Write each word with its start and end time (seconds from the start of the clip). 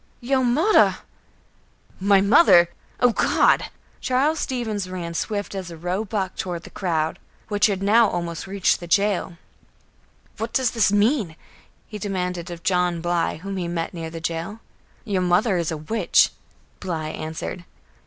"Yo 0.19 0.43
mudder." 0.43 0.97
"My 1.99 2.21
mother! 2.21 2.69
Oh, 3.01 3.11
God!" 3.11 3.65
Charles 3.99 4.39
Stevens 4.39 4.89
ran 4.89 5.13
swift 5.13 5.53
as 5.53 5.69
a 5.69 5.77
roe 5.77 6.03
buck 6.05 6.35
toward 6.35 6.63
the 6.63 6.71
crowd, 6.71 7.19
which 7.49 7.67
had 7.67 7.83
now 7.83 8.09
almost 8.09 8.47
reached 8.47 8.79
the 8.79 8.87
jail. 8.87 9.37
"What 10.37 10.53
does 10.53 10.71
this 10.71 10.91
mean?" 10.91 11.35
he 11.85 11.99
demanded 11.99 12.49
of 12.49 12.63
John 12.63 12.99
Bly, 12.99 13.37
whom 13.43 13.57
he 13.57 13.67
met 13.67 13.93
near 13.93 14.09
the 14.09 14.19
jail. 14.19 14.61
"Your 15.05 15.21
mother 15.21 15.55
is 15.57 15.69
a 15.69 15.77
witch," 15.77 16.31
Bly 16.79 17.09
answered. 17.09 17.63